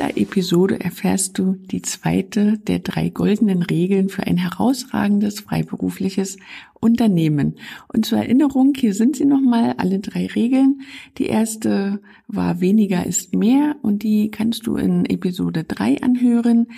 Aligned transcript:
Dieser 0.00 0.16
Episode 0.16 0.80
erfährst 0.80 1.38
du 1.38 1.56
die 1.60 1.82
zweite 1.82 2.56
der 2.56 2.78
drei 2.78 3.10
goldenen 3.10 3.62
Regeln 3.62 4.08
für 4.08 4.26
ein 4.26 4.38
herausragendes 4.38 5.40
freiberufliches 5.40 6.38
Unternehmen. 6.80 7.56
Und 7.92 8.06
zur 8.06 8.16
Erinnerung, 8.16 8.72
hier 8.74 8.94
sind 8.94 9.16
sie 9.16 9.26
nochmal, 9.26 9.74
alle 9.76 9.98
drei 9.98 10.26
Regeln. 10.26 10.80
Die 11.18 11.26
erste 11.26 12.00
war 12.28 12.62
weniger 12.62 13.04
ist 13.04 13.34
mehr 13.34 13.76
und 13.82 14.02
die 14.02 14.30
kannst 14.30 14.66
du 14.66 14.76
in 14.76 15.04
Episode 15.04 15.64
drei 15.64 16.00
anhören. 16.00 16.68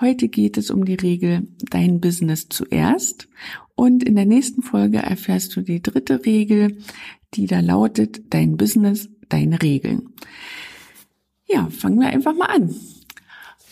Heute 0.00 0.28
geht 0.28 0.56
es 0.56 0.70
um 0.70 0.86
die 0.86 0.94
Regel 0.94 1.48
dein 1.68 2.00
Business 2.00 2.48
zuerst. 2.48 3.28
Und 3.74 4.02
in 4.02 4.16
der 4.16 4.26
nächsten 4.26 4.62
Folge 4.62 4.98
erfährst 4.98 5.54
du 5.54 5.60
die 5.60 5.82
dritte 5.82 6.24
Regel, 6.24 6.78
die 7.34 7.46
da 7.46 7.60
lautet 7.60 8.32
dein 8.32 8.56
Business, 8.56 9.10
deine 9.28 9.60
Regeln. 9.60 10.14
Ja, 11.52 11.68
fangen 11.70 12.00
wir 12.00 12.08
einfach 12.08 12.34
mal 12.34 12.46
an. 12.46 12.74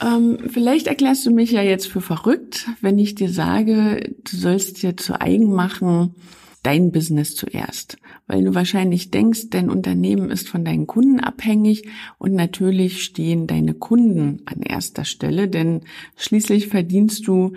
Ähm, 0.01 0.39
vielleicht 0.49 0.87
erklärst 0.87 1.27
du 1.27 1.31
mich 1.31 1.51
ja 1.51 1.63
jetzt 1.63 1.89
für 1.89 2.01
verrückt, 2.01 2.69
wenn 2.81 2.99
ich 2.99 3.15
dir 3.15 3.31
sage, 3.31 4.15
du 4.25 4.37
sollst 4.37 4.83
dir 4.83 4.97
zu 4.97 5.21
eigen 5.21 5.53
machen, 5.53 6.15
dein 6.63 6.93
Business 6.93 7.35
zuerst. 7.35 7.99
Weil 8.27 8.45
du 8.45 8.55
wahrscheinlich 8.55 9.11
denkst, 9.11 9.51
dein 9.51 9.71
Unternehmen 9.71 10.31
ist 10.31 10.49
von 10.49 10.65
deinen 10.65 10.87
Kunden 10.87 11.21
abhängig 11.21 11.89
und 12.19 12.35
natürlich 12.35 13.03
stehen 13.03 13.47
deine 13.47 13.75
Kunden 13.75 14.43
an 14.45 14.63
erster 14.63 15.05
Stelle, 15.05 15.49
denn 15.49 15.83
schließlich 16.17 16.69
verdienst 16.69 17.27
du 17.27 17.53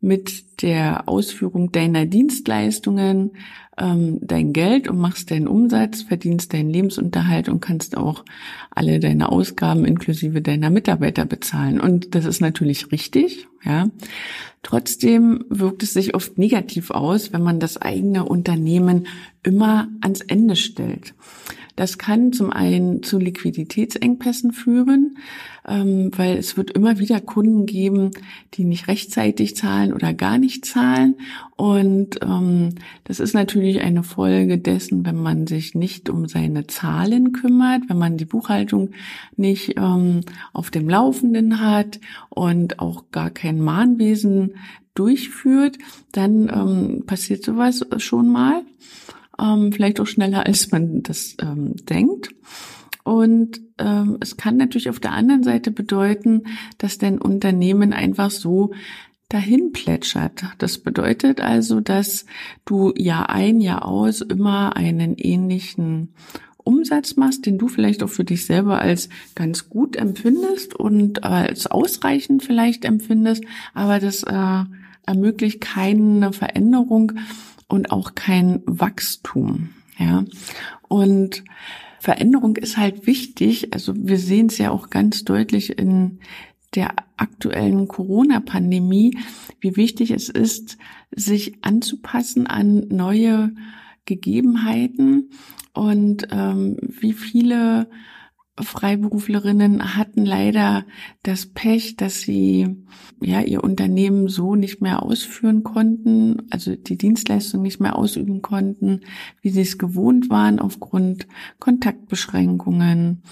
mit 0.00 0.47
der 0.60 1.08
Ausführung 1.08 1.72
deiner 1.72 2.06
Dienstleistungen 2.06 3.32
ähm, 3.78 4.18
dein 4.20 4.52
Geld 4.52 4.88
und 4.88 4.98
machst 4.98 5.30
deinen 5.30 5.48
Umsatz, 5.48 6.02
verdienst 6.02 6.52
deinen 6.52 6.70
Lebensunterhalt 6.70 7.48
und 7.48 7.60
kannst 7.60 7.96
auch 7.96 8.24
alle 8.70 9.00
deine 9.00 9.30
Ausgaben 9.30 9.84
inklusive 9.84 10.42
deiner 10.42 10.70
Mitarbeiter 10.70 11.24
bezahlen. 11.24 11.80
Und 11.80 12.14
das 12.14 12.24
ist 12.24 12.40
natürlich 12.40 12.92
richtig, 12.92 13.46
ja. 13.64 13.88
Trotzdem 14.64 15.44
wirkt 15.48 15.84
es 15.84 15.92
sich 15.92 16.14
oft 16.14 16.36
negativ 16.36 16.90
aus, 16.90 17.32
wenn 17.32 17.42
man 17.42 17.60
das 17.60 17.76
eigene 17.76 18.24
Unternehmen 18.24 19.06
immer 19.44 19.88
ans 20.00 20.20
Ende 20.20 20.56
stellt. 20.56 21.14
Das 21.76 21.96
kann 21.96 22.32
zum 22.32 22.52
einen 22.52 23.04
zu 23.04 23.20
Liquiditätsengpässen 23.20 24.50
führen, 24.50 25.16
ähm, 25.64 26.10
weil 26.16 26.36
es 26.36 26.56
wird 26.56 26.72
immer 26.72 26.98
wieder 26.98 27.20
Kunden 27.20 27.66
geben, 27.66 28.10
die 28.54 28.64
nicht 28.64 28.88
rechtzeitig 28.88 29.54
zahlen 29.54 29.92
oder 29.92 30.12
gar 30.12 30.38
nicht 30.38 30.47
zahlen. 30.64 31.16
Und 31.56 32.20
ähm, 32.22 32.74
das 33.04 33.20
ist 33.20 33.34
natürlich 33.34 33.80
eine 33.80 34.02
Folge 34.02 34.58
dessen, 34.58 35.04
wenn 35.06 35.16
man 35.16 35.46
sich 35.46 35.74
nicht 35.74 36.10
um 36.10 36.28
seine 36.28 36.66
Zahlen 36.66 37.32
kümmert, 37.32 37.82
wenn 37.88 37.98
man 37.98 38.16
die 38.16 38.24
Buchhaltung 38.24 38.90
nicht 39.36 39.74
ähm, 39.76 40.20
auf 40.52 40.70
dem 40.70 40.88
Laufenden 40.88 41.60
hat 41.60 42.00
und 42.28 42.80
auch 42.80 43.10
gar 43.10 43.30
kein 43.30 43.60
Mahnwesen 43.60 44.54
durchführt, 44.94 45.78
dann 46.12 46.48
ähm, 46.48 47.04
passiert 47.06 47.44
sowas 47.44 47.86
schon 47.98 48.28
mal 48.28 48.62
ähm, 49.40 49.72
vielleicht 49.72 50.00
auch 50.00 50.06
schneller, 50.06 50.46
als 50.46 50.70
man 50.70 51.02
das 51.02 51.36
ähm, 51.40 51.76
denkt. 51.86 52.30
Und 53.04 53.60
ähm, 53.78 54.18
es 54.20 54.36
kann 54.36 54.58
natürlich 54.58 54.90
auf 54.90 55.00
der 55.00 55.12
anderen 55.12 55.42
Seite 55.42 55.70
bedeuten, 55.70 56.42
dass 56.76 56.98
dein 56.98 57.18
Unternehmen 57.18 57.94
einfach 57.94 58.30
so 58.30 58.72
dahin 59.28 59.72
plätschert. 59.72 60.44
Das 60.58 60.78
bedeutet 60.78 61.40
also, 61.40 61.80
dass 61.80 62.24
du 62.64 62.92
Jahr 62.96 63.28
ein, 63.28 63.60
Jahr 63.60 63.86
aus 63.86 64.20
immer 64.20 64.76
einen 64.76 65.16
ähnlichen 65.16 66.14
Umsatz 66.56 67.16
machst, 67.16 67.46
den 67.46 67.58
du 67.58 67.68
vielleicht 67.68 68.02
auch 68.02 68.08
für 68.08 68.24
dich 68.24 68.46
selber 68.46 68.80
als 68.80 69.08
ganz 69.34 69.68
gut 69.68 69.96
empfindest 69.96 70.74
und 70.74 71.24
als 71.24 71.66
ausreichend 71.66 72.42
vielleicht 72.42 72.84
empfindest, 72.84 73.44
aber 73.74 74.00
das 74.00 74.22
äh, 74.22 74.64
ermöglicht 75.06 75.60
keine 75.62 76.32
Veränderung 76.32 77.12
und 77.68 77.90
auch 77.90 78.14
kein 78.14 78.62
Wachstum. 78.66 79.70
Ja, 79.98 80.24
und 80.88 81.42
Veränderung 82.00 82.56
ist 82.56 82.76
halt 82.76 83.06
wichtig. 83.06 83.72
Also 83.72 83.94
wir 83.96 84.18
sehen 84.18 84.46
es 84.46 84.58
ja 84.58 84.70
auch 84.70 84.90
ganz 84.90 85.24
deutlich 85.24 85.78
in 85.78 86.20
der 86.74 86.94
aktuellen 87.16 87.88
Corona-Pandemie, 87.88 89.18
wie 89.60 89.76
wichtig 89.76 90.10
es 90.10 90.28
ist, 90.28 90.78
sich 91.14 91.64
anzupassen 91.64 92.46
an 92.46 92.88
neue 92.88 93.52
Gegebenheiten 94.04 95.30
und 95.74 96.28
ähm, 96.30 96.76
wie 96.80 97.12
viele 97.12 97.88
Freiberuflerinnen 98.60 99.96
hatten 99.96 100.24
leider 100.24 100.84
das 101.22 101.46
Pech, 101.46 101.96
dass 101.96 102.20
sie 102.20 102.76
ja 103.20 103.40
ihr 103.40 103.64
Unternehmen 103.64 104.28
so 104.28 104.54
nicht 104.54 104.80
mehr 104.80 105.02
ausführen 105.02 105.62
konnten, 105.62 106.42
also 106.50 106.74
die 106.74 106.96
Dienstleistung 106.96 107.62
nicht 107.62 107.80
mehr 107.80 107.96
ausüben 107.96 108.42
konnten, 108.42 109.00
wie 109.42 109.50
sie 109.50 109.62
es 109.62 109.78
gewohnt 109.78 110.30
waren, 110.30 110.58
aufgrund 110.58 111.26
Kontaktbeschränkungen, 111.58 113.22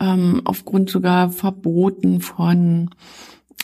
ähm, 0.00 0.42
aufgrund 0.44 0.90
sogar 0.90 1.30
Verboten 1.30 2.20
von 2.20 2.90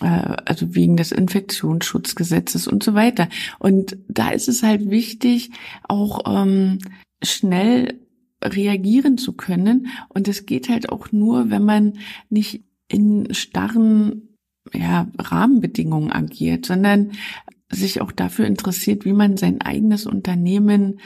äh, 0.00 0.36
also 0.44 0.74
wegen 0.74 0.96
des 0.96 1.12
Infektionsschutzgesetzes 1.12 2.68
und 2.68 2.82
so 2.82 2.94
weiter. 2.94 3.28
Und 3.58 3.98
da 4.08 4.30
ist 4.30 4.48
es 4.48 4.62
halt 4.62 4.90
wichtig, 4.90 5.50
auch 5.86 6.20
ähm, 6.26 6.78
schnell 7.22 8.00
reagieren 8.42 9.18
zu 9.18 9.32
können. 9.32 9.88
Und 10.08 10.28
es 10.28 10.46
geht 10.46 10.68
halt 10.68 10.90
auch 10.90 11.12
nur, 11.12 11.50
wenn 11.50 11.64
man 11.64 11.98
nicht 12.30 12.64
in 12.88 13.32
starren 13.34 14.36
ja, 14.72 15.08
Rahmenbedingungen 15.18 16.12
agiert, 16.12 16.66
sondern 16.66 17.12
sich 17.70 18.00
auch 18.00 18.12
dafür 18.12 18.46
interessiert, 18.46 19.04
wie 19.04 19.12
man 19.12 19.36
sein 19.36 19.60
eigenes 19.60 20.06
Unternehmen 20.06 21.00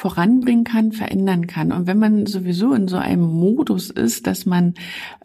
voranbringen 0.00 0.64
kann, 0.64 0.92
verändern 0.92 1.46
kann. 1.46 1.72
Und 1.72 1.86
wenn 1.86 1.98
man 1.98 2.24
sowieso 2.24 2.72
in 2.72 2.88
so 2.88 2.96
einem 2.96 3.20
Modus 3.20 3.90
ist, 3.90 4.26
dass 4.26 4.46
man 4.46 4.72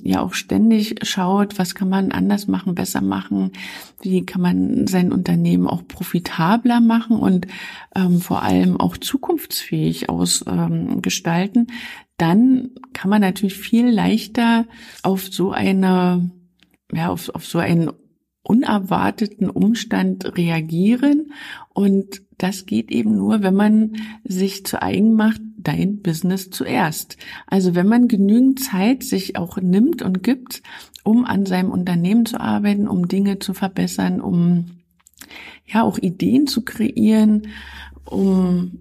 ja 0.03 0.19
auch 0.19 0.33
ständig 0.33 0.95
schaut, 1.07 1.57
was 1.57 1.75
kann 1.75 1.87
man 1.87 2.11
anders 2.11 2.47
machen, 2.47 2.75
besser 2.75 2.99
machen, 2.99 3.53
wie 4.01 4.25
kann 4.25 4.41
man 4.41 4.85
sein 4.87 5.13
Unternehmen 5.13 5.67
auch 5.67 5.87
profitabler 5.87 6.81
machen 6.81 7.15
und 7.15 7.47
ähm, 7.95 8.19
vor 8.19 8.43
allem 8.43 8.77
auch 8.77 8.97
zukunftsfähig 8.97 10.09
ausgestalten, 10.09 11.67
ähm, 11.69 11.75
dann 12.17 12.71
kann 12.91 13.09
man 13.09 13.21
natürlich 13.21 13.55
viel 13.55 13.87
leichter 13.87 14.65
auf 15.03 15.25
so 15.31 15.53
eine 15.53 16.31
ja, 16.91 17.09
auf, 17.09 17.29
auf 17.33 17.45
so 17.45 17.59
einen 17.59 17.91
unerwarteten 18.45 19.49
Umstand 19.49 20.37
reagieren. 20.37 21.33
Und 21.73 22.21
das 22.37 22.65
geht 22.65 22.91
eben 22.91 23.15
nur, 23.15 23.41
wenn 23.41 23.55
man 23.55 23.93
sich 24.23 24.65
zu 24.65 24.81
eigen 24.81 25.15
macht, 25.15 25.41
dein 25.57 26.01
Business 26.01 26.49
zuerst. 26.51 27.17
Also 27.47 27.75
wenn 27.75 27.87
man 27.87 28.07
genügend 28.07 28.59
Zeit 28.59 29.03
sich 29.03 29.35
auch 29.35 29.57
nimmt 29.57 30.01
und 30.01 30.21
gibt, 30.23 30.61
um 31.03 31.25
an 31.25 31.45
seinem 31.45 31.71
Unternehmen 31.71 32.25
zu 32.25 32.39
arbeiten, 32.39 32.87
um 32.87 33.07
Dinge 33.07 33.39
zu 33.39 33.53
verbessern, 33.53 34.21
um 34.21 34.71
ja 35.65 35.83
auch 35.83 35.97
Ideen 35.97 36.47
zu 36.47 36.63
kreieren, 36.63 37.47
um 38.05 38.79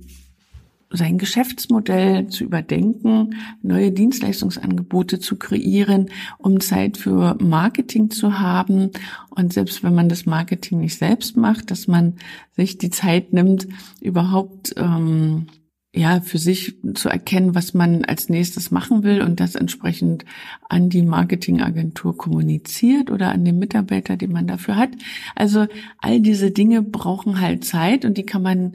sein 0.90 1.18
Geschäftsmodell 1.18 2.28
zu 2.28 2.44
überdenken, 2.44 3.34
neue 3.62 3.90
Dienstleistungsangebote 3.92 5.18
zu 5.18 5.36
kreieren, 5.36 6.10
um 6.38 6.60
Zeit 6.60 6.96
für 6.96 7.36
Marketing 7.40 8.10
zu 8.10 8.38
haben. 8.38 8.90
Und 9.30 9.52
selbst 9.52 9.82
wenn 9.82 9.94
man 9.94 10.08
das 10.08 10.26
Marketing 10.26 10.80
nicht 10.80 10.98
selbst 10.98 11.36
macht, 11.36 11.70
dass 11.70 11.88
man 11.88 12.14
sich 12.52 12.78
die 12.78 12.90
Zeit 12.90 13.32
nimmt, 13.32 13.66
überhaupt 14.00 14.74
ähm, 14.76 15.46
ja 15.94 16.20
für 16.20 16.38
sich 16.38 16.76
zu 16.94 17.08
erkennen, 17.08 17.54
was 17.54 17.72
man 17.72 18.04
als 18.04 18.28
nächstes 18.28 18.70
machen 18.70 19.04
will 19.04 19.22
und 19.22 19.38
das 19.38 19.54
entsprechend 19.54 20.24
an 20.68 20.90
die 20.90 21.02
Marketingagentur 21.02 22.16
kommuniziert 22.16 23.10
oder 23.10 23.30
an 23.30 23.44
den 23.44 23.58
Mitarbeiter, 23.58 24.16
den 24.16 24.32
man 24.32 24.46
dafür 24.46 24.76
hat. 24.76 24.90
Also 25.36 25.66
all 25.98 26.20
diese 26.20 26.50
Dinge 26.50 26.82
brauchen 26.82 27.40
halt 27.40 27.64
Zeit 27.64 28.04
und 28.04 28.18
die 28.18 28.26
kann 28.26 28.42
man 28.42 28.74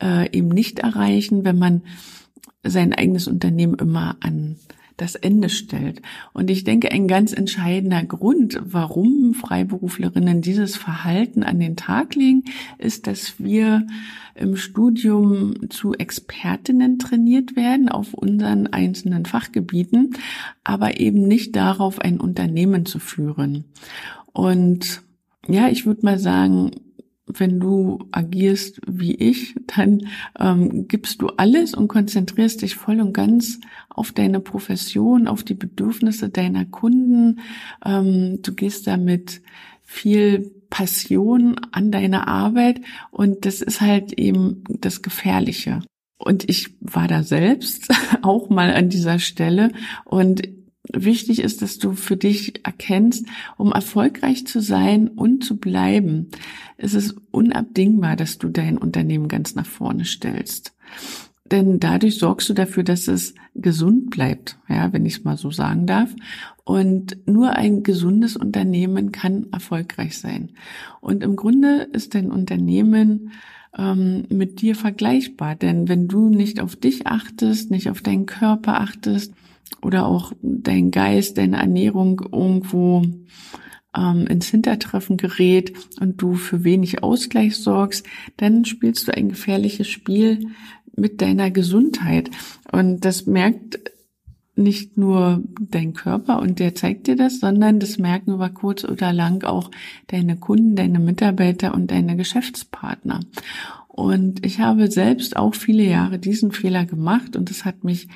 äh, 0.00 0.30
eben 0.36 0.48
nicht 0.48 0.80
erreichen, 0.80 1.44
wenn 1.44 1.58
man 1.58 1.82
sein 2.62 2.92
eigenes 2.92 3.26
Unternehmen 3.26 3.74
immer 3.74 4.16
an 4.20 4.56
das 5.00 5.14
Ende 5.14 5.48
stellt. 5.48 6.02
Und 6.34 6.50
ich 6.50 6.64
denke, 6.64 6.92
ein 6.92 7.08
ganz 7.08 7.32
entscheidender 7.32 8.04
Grund, 8.04 8.60
warum 8.62 9.32
Freiberuflerinnen 9.34 10.42
dieses 10.42 10.76
Verhalten 10.76 11.42
an 11.42 11.58
den 11.58 11.76
Tag 11.76 12.14
legen, 12.14 12.44
ist, 12.78 13.06
dass 13.06 13.38
wir 13.38 13.86
im 14.34 14.56
Studium 14.56 15.70
zu 15.70 15.94
Expertinnen 15.94 16.98
trainiert 16.98 17.56
werden 17.56 17.88
auf 17.88 18.12
unseren 18.14 18.66
einzelnen 18.66 19.24
Fachgebieten, 19.24 20.16
aber 20.64 21.00
eben 21.00 21.26
nicht 21.26 21.56
darauf, 21.56 21.98
ein 21.98 22.20
Unternehmen 22.20 22.84
zu 22.84 22.98
führen. 22.98 23.64
Und 24.32 25.02
ja, 25.48 25.68
ich 25.68 25.86
würde 25.86 26.04
mal 26.04 26.18
sagen, 26.18 26.72
wenn 27.38 27.60
du 27.60 28.06
agierst 28.12 28.80
wie 28.86 29.14
ich, 29.14 29.54
dann 29.74 30.06
ähm, 30.38 30.88
gibst 30.88 31.22
du 31.22 31.28
alles 31.28 31.74
und 31.74 31.88
konzentrierst 31.88 32.62
dich 32.62 32.74
voll 32.74 33.00
und 33.00 33.12
ganz 33.12 33.60
auf 33.88 34.12
deine 34.12 34.40
Profession, 34.40 35.28
auf 35.28 35.42
die 35.42 35.54
Bedürfnisse 35.54 36.28
deiner 36.28 36.64
Kunden. 36.64 37.40
Ähm, 37.84 38.40
du 38.42 38.54
gehst 38.54 38.86
damit 38.86 39.42
viel 39.82 40.52
Passion 40.70 41.56
an 41.72 41.90
deine 41.90 42.28
Arbeit 42.28 42.80
und 43.10 43.44
das 43.44 43.60
ist 43.60 43.80
halt 43.80 44.12
eben 44.12 44.62
das 44.68 45.02
Gefährliche. 45.02 45.82
Und 46.16 46.48
ich 46.48 46.76
war 46.80 47.08
da 47.08 47.22
selbst 47.22 47.88
auch 48.22 48.50
mal 48.50 48.72
an 48.72 48.88
dieser 48.88 49.18
Stelle 49.18 49.72
und 50.04 50.42
wichtig 50.94 51.40
ist, 51.40 51.62
dass 51.62 51.78
du 51.78 51.92
für 51.92 52.16
dich 52.16 52.64
erkennst, 52.64 53.26
um 53.56 53.72
erfolgreich 53.72 54.46
zu 54.46 54.60
sein 54.60 55.08
und 55.08 55.44
zu 55.44 55.56
bleiben, 55.56 56.28
ist 56.76 56.94
es 56.94 57.14
unabdingbar, 57.30 58.16
dass 58.16 58.38
du 58.38 58.48
dein 58.48 58.78
Unternehmen 58.78 59.28
ganz 59.28 59.54
nach 59.54 59.66
vorne 59.66 60.04
stellst. 60.04 60.74
Denn 61.50 61.80
dadurch 61.80 62.18
sorgst 62.18 62.48
du 62.48 62.54
dafür, 62.54 62.84
dass 62.84 63.08
es 63.08 63.34
gesund 63.54 64.10
bleibt, 64.10 64.58
ja, 64.68 64.92
wenn 64.92 65.04
ich 65.04 65.18
es 65.18 65.24
mal 65.24 65.36
so 65.36 65.50
sagen 65.50 65.86
darf. 65.86 66.14
Und 66.64 67.16
nur 67.26 67.50
ein 67.56 67.82
gesundes 67.82 68.36
Unternehmen 68.36 69.10
kann 69.10 69.46
erfolgreich 69.50 70.18
sein. 70.18 70.50
Und 71.00 71.24
im 71.24 71.34
Grunde 71.34 71.88
ist 71.92 72.14
dein 72.14 72.30
Unternehmen 72.30 73.32
ähm, 73.76 74.26
mit 74.28 74.60
dir 74.60 74.76
vergleichbar. 74.76 75.56
Denn 75.56 75.88
wenn 75.88 76.06
du 76.06 76.28
nicht 76.28 76.60
auf 76.60 76.76
dich 76.76 77.08
achtest, 77.08 77.72
nicht 77.72 77.90
auf 77.90 78.00
deinen 78.00 78.26
Körper 78.26 78.80
achtest, 78.80 79.34
oder 79.82 80.06
auch 80.06 80.32
dein 80.42 80.90
Geist, 80.90 81.38
deine 81.38 81.58
Ernährung 81.58 82.20
irgendwo 82.32 83.02
ähm, 83.96 84.26
ins 84.26 84.48
Hintertreffen 84.48 85.16
gerät 85.16 85.72
und 86.00 86.20
du 86.22 86.34
für 86.34 86.64
wenig 86.64 87.02
Ausgleich 87.02 87.56
sorgst, 87.56 88.06
dann 88.36 88.64
spielst 88.64 89.08
du 89.08 89.14
ein 89.14 89.30
gefährliches 89.30 89.88
Spiel 89.88 90.48
mit 90.94 91.20
deiner 91.20 91.50
Gesundheit. 91.50 92.30
Und 92.72 93.04
das 93.04 93.26
merkt 93.26 93.80
nicht 94.60 94.96
nur 94.96 95.42
dein 95.58 95.94
Körper 95.94 96.40
und 96.40 96.58
der 96.58 96.74
zeigt 96.74 97.06
dir 97.06 97.16
das, 97.16 97.40
sondern 97.40 97.80
das 97.80 97.98
merken 97.98 98.34
über 98.34 98.50
kurz 98.50 98.84
oder 98.84 99.12
lang 99.12 99.44
auch 99.44 99.70
deine 100.06 100.36
Kunden, 100.36 100.76
deine 100.76 101.00
Mitarbeiter 101.00 101.74
und 101.74 101.90
deine 101.90 102.16
Geschäftspartner. 102.16 103.20
Und 103.88 104.46
ich 104.46 104.60
habe 104.60 104.90
selbst 104.90 105.36
auch 105.36 105.54
viele 105.54 105.82
Jahre 105.82 106.18
diesen 106.18 106.52
Fehler 106.52 106.86
gemacht 106.86 107.36
und 107.36 107.50
es 107.50 107.64
hat 107.64 107.84
mich 107.84 108.08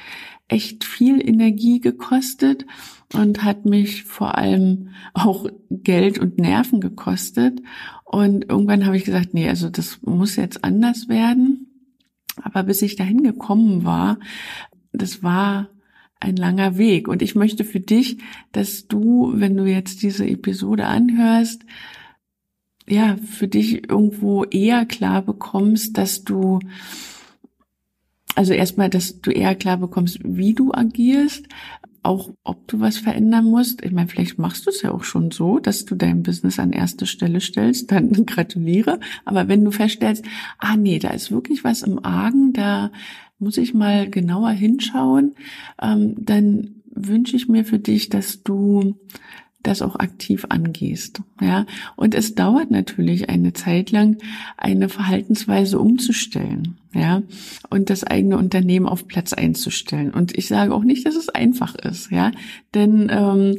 echt 0.49 0.85
viel 0.85 1.27
Energie 1.27 1.81
gekostet 1.81 2.65
und 3.13 3.43
hat 3.43 3.65
mich 3.65 4.05
vor 4.05 4.39
allem 4.39 4.91
auch 5.15 5.49
Geld 5.71 6.19
und 6.19 6.39
Nerven 6.39 6.81
gekostet. 6.81 7.61
Und 8.05 8.49
irgendwann 8.49 8.87
habe 8.87 8.97
ich 8.97 9.05
gesagt, 9.05 9.35
nee, 9.35 9.49
also 9.49 9.69
das 9.69 10.01
muss 10.03 10.37
jetzt 10.37 10.65
anders 10.65 11.09
werden. 11.09 11.91
Aber 12.43 12.63
bis 12.63 12.83
ich 12.83 12.97
dahin 12.97 13.23
gekommen 13.23 13.85
war, 13.85 14.19
das 14.93 15.23
war 15.23 15.69
ein 16.25 16.37
langer 16.37 16.79
Weg. 16.79 17.09
Und 17.09 17.23
ich 17.23 17.35
möchte 17.35 17.65
für 17.65 17.81
dich, 17.81 18.19
dass 18.53 18.89
du, 18.89 19.33
wenn 19.35 19.57
du 19.57 19.65
jetzt 19.65 20.03
diese 20.03 20.27
Episode 20.27 20.87
anhörst, 20.87 21.63
ja, 22.87 23.17
für 23.17 23.49
dich 23.49 23.89
irgendwo 23.89 24.45
eher 24.45 24.85
klar 24.85 25.23
bekommst, 25.23 25.97
dass 25.97 26.25
du 26.25 26.59
also 28.35 28.53
erstmal, 28.53 28.91
dass 28.91 29.21
du 29.21 29.31
eher 29.31 29.55
klar 29.55 29.77
bekommst, 29.77 30.19
wie 30.25 30.55
du 30.55 30.73
agierst, 30.73 31.47
auch 32.03 32.31
ob 32.43 32.69
du 32.69 32.81
was 32.81 32.99
verändern 32.99 33.47
musst. 33.47 33.83
Ich 33.83 33.93
meine, 33.93 34.09
vielleicht 34.09 34.39
machst 34.39 34.67
du 34.67 34.71
es 34.71 34.83
ja 34.83 34.91
auch 34.91 35.05
schon 35.05 35.31
so, 35.31 35.59
dass 35.59 35.85
du 35.85 35.95
dein 35.95 36.23
Business 36.23 36.59
an 36.59 36.73
erste 36.73 37.07
Stelle 37.07 37.41
stellst, 37.41 37.91
dann 37.91 38.13
gratuliere. 38.27 39.01
Aber 39.25 39.49
wenn 39.49 39.65
du 39.65 39.71
feststellst, 39.71 40.25
ah 40.59 40.77
nee, 40.77 40.99
da 40.99 41.11
ist 41.11 41.31
wirklich 41.31 41.65
was 41.65 41.83
im 41.83 42.05
Argen, 42.05 42.53
da 42.53 42.91
muss 43.39 43.57
ich 43.57 43.75
mal 43.75 44.09
genauer 44.09 44.51
hinschauen, 44.51 45.35
ähm, 45.81 46.15
dann 46.19 46.83
wünsche 46.87 47.37
ich 47.37 47.49
mir 47.49 47.65
für 47.65 47.79
dich, 47.79 48.09
dass 48.09 48.43
du 48.43 48.97
das 49.63 49.83
auch 49.83 49.97
aktiv 49.97 50.47
angehst. 50.51 51.23
Ja, 51.41 51.67
und 51.97 52.15
es 52.15 52.35
dauert 52.35 52.71
natürlich 52.71 53.29
eine 53.29 53.53
Zeit 53.53 53.91
lang, 53.91 54.19
eine 54.57 54.89
Verhaltensweise 54.89 55.79
umzustellen. 55.79 56.77
Ja, 56.93 57.23
und 57.71 57.91
das 57.91 58.05
eigene 58.05 58.39
Unternehmen 58.39 58.87
auf 58.87 59.09
Platz 59.09 59.33
einzustellen. 59.33 60.11
Und 60.13 60.37
ich 60.37 60.47
sage 60.47 60.73
auch 60.73 60.85
nicht, 60.85 61.07
dass 61.07 61.17
es 61.17 61.29
einfach 61.29 61.75
ist. 61.75 62.11
Ja, 62.11 62.31
denn 62.75 63.11
ähm, 63.11 63.57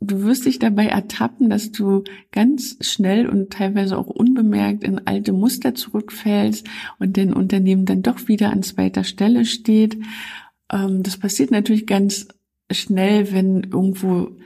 du 0.00 0.22
wirst 0.22 0.46
dich 0.46 0.58
dabei 0.58 0.86
ertappen, 0.86 1.50
dass 1.50 1.72
du 1.72 2.04
ganz 2.32 2.76
schnell 2.80 3.28
und 3.28 3.50
teilweise 3.52 3.96
auch 3.98 4.08
unbemerkt 4.08 4.84
in 4.84 5.06
alte 5.06 5.32
Muster 5.32 5.74
zurückfällst 5.74 6.66
und 6.98 7.16
dein 7.16 7.32
Unternehmen 7.32 7.86
dann 7.86 8.02
doch 8.02 8.28
wieder 8.28 8.50
an 8.50 8.62
zweiter 8.62 9.04
Stelle 9.04 9.44
steht. 9.44 9.98
Ähm, 10.70 11.02
das 11.02 11.16
passiert 11.16 11.50
natürlich 11.50 11.86
ganz 11.86 12.28
schnell, 12.70 13.32
wenn 13.32 13.62
irgendwo 13.62 14.36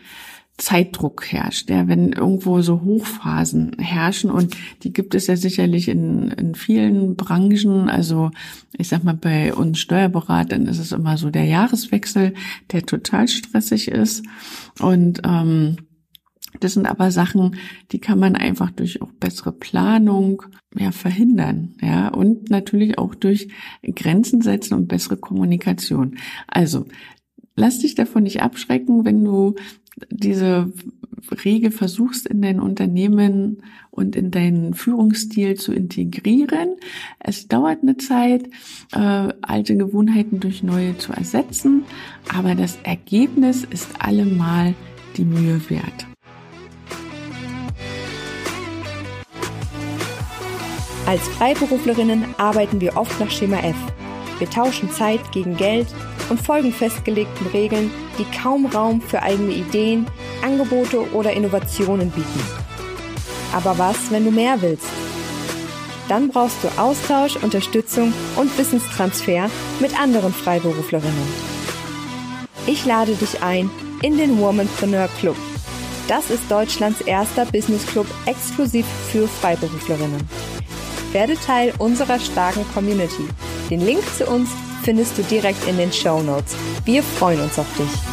Zeitdruck 0.60 1.32
herrscht, 1.32 1.70
ja, 1.70 1.88
wenn 1.88 2.12
irgendwo 2.12 2.60
so 2.60 2.82
Hochphasen 2.82 3.76
herrschen 3.78 4.30
und 4.30 4.56
die 4.82 4.92
gibt 4.92 5.14
es 5.14 5.26
ja 5.26 5.36
sicherlich 5.36 5.88
in, 5.88 6.30
in 6.30 6.54
vielen 6.54 7.16
Branchen. 7.16 7.88
Also 7.88 8.30
ich 8.76 8.88
sag 8.88 9.02
mal, 9.02 9.14
bei 9.14 9.54
uns 9.54 9.78
Steuerberatern 9.78 10.66
ist 10.66 10.78
es 10.78 10.92
immer 10.92 11.16
so 11.16 11.30
der 11.30 11.44
Jahreswechsel, 11.44 12.34
der 12.72 12.84
total 12.84 13.26
stressig 13.26 13.88
ist. 13.88 14.24
Und 14.78 15.22
ähm, 15.24 15.76
das 16.58 16.74
sind 16.74 16.86
aber 16.86 17.10
Sachen, 17.10 17.56
die 17.92 18.00
kann 18.00 18.18
man 18.18 18.36
einfach 18.36 18.70
durch 18.70 19.00
auch 19.00 19.12
bessere 19.12 19.52
Planung 19.52 20.42
ja, 20.76 20.90
verhindern, 20.92 21.74
ja, 21.80 22.08
und 22.08 22.50
natürlich 22.50 22.98
auch 22.98 23.14
durch 23.14 23.48
Grenzen 23.82 24.42
setzen 24.42 24.74
und 24.74 24.88
bessere 24.88 25.16
Kommunikation. 25.16 26.16
Also, 26.48 26.86
lass 27.56 27.78
dich 27.78 27.94
davon 27.94 28.24
nicht 28.24 28.42
abschrecken, 28.42 29.04
wenn 29.04 29.24
du 29.24 29.54
diese 30.10 30.72
Regel 31.44 31.70
versuchst 31.70 32.26
in 32.26 32.42
dein 32.42 32.60
Unternehmen 32.60 33.62
und 33.90 34.16
in 34.16 34.30
deinen 34.30 34.74
Führungsstil 34.74 35.56
zu 35.56 35.72
integrieren. 35.72 36.76
Es 37.18 37.48
dauert 37.48 37.82
eine 37.82 37.96
Zeit, 37.96 38.48
äh, 38.92 39.28
alte 39.42 39.76
Gewohnheiten 39.76 40.40
durch 40.40 40.62
neue 40.62 40.96
zu 40.98 41.12
ersetzen, 41.12 41.82
aber 42.34 42.54
das 42.54 42.78
Ergebnis 42.82 43.64
ist 43.64 43.88
allemal 43.98 44.74
die 45.16 45.24
Mühe 45.24 45.60
wert. 45.68 46.06
Als 51.06 51.26
Freiberuflerinnen 51.28 52.24
arbeiten 52.38 52.80
wir 52.80 52.96
oft 52.96 53.18
nach 53.18 53.30
Schema 53.30 53.58
F. 53.58 53.76
Wir 54.38 54.48
tauschen 54.48 54.90
Zeit 54.90 55.32
gegen 55.32 55.56
Geld 55.56 55.88
und 56.30 56.40
folgen 56.40 56.72
festgelegten 56.72 57.46
Regeln, 57.48 57.90
die 58.18 58.24
kaum 58.24 58.66
Raum 58.66 59.02
für 59.02 59.22
eigene 59.22 59.52
Ideen, 59.52 60.06
Angebote 60.42 61.12
oder 61.12 61.32
Innovationen 61.32 62.10
bieten. 62.10 62.40
Aber 63.52 63.76
was, 63.76 64.10
wenn 64.10 64.24
du 64.24 64.30
mehr 64.30 64.62
willst? 64.62 64.86
Dann 66.08 66.28
brauchst 66.28 66.58
du 66.62 66.68
Austausch, 66.80 67.36
Unterstützung 67.36 68.12
und 68.36 68.56
Wissenstransfer 68.56 69.50
mit 69.80 70.00
anderen 70.00 70.32
Freiberuflerinnen. 70.32 71.50
Ich 72.66 72.84
lade 72.84 73.14
dich 73.14 73.42
ein 73.42 73.70
in 74.02 74.16
den 74.16 74.38
Womanpreneur 74.38 75.08
Club. 75.20 75.36
Das 76.08 76.30
ist 76.30 76.50
Deutschlands 76.50 77.00
erster 77.02 77.46
Business 77.46 77.86
Club 77.86 78.06
exklusiv 78.26 78.86
für 79.12 79.28
Freiberuflerinnen. 79.28 80.28
Werde 81.12 81.34
Teil 81.34 81.72
unserer 81.78 82.18
starken 82.18 82.64
Community. 82.74 83.28
Den 83.70 83.80
Link 83.80 84.02
zu 84.16 84.26
uns 84.26 84.48
findest 84.82 85.18
du 85.18 85.22
direkt 85.22 85.66
in 85.68 85.76
den 85.76 85.92
Show 85.92 86.22
Notes. 86.22 86.56
Wir 86.84 87.02
freuen 87.02 87.40
uns 87.40 87.58
auf 87.58 87.66
dich. 87.76 88.09